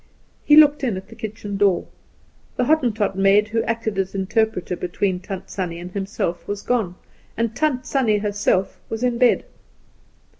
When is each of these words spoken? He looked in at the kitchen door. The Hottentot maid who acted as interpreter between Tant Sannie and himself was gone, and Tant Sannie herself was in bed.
He 0.43 0.55
looked 0.57 0.83
in 0.83 0.97
at 0.97 1.09
the 1.09 1.15
kitchen 1.15 1.57
door. 1.57 1.85
The 2.55 2.63
Hottentot 2.63 3.15
maid 3.15 3.49
who 3.49 3.61
acted 3.65 3.99
as 3.99 4.15
interpreter 4.15 4.75
between 4.75 5.19
Tant 5.19 5.47
Sannie 5.51 5.77
and 5.79 5.91
himself 5.91 6.47
was 6.47 6.63
gone, 6.63 6.95
and 7.37 7.55
Tant 7.55 7.85
Sannie 7.85 8.17
herself 8.17 8.79
was 8.89 9.03
in 9.03 9.19
bed. 9.19 9.43